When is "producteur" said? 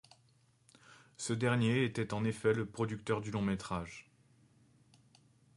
2.65-3.21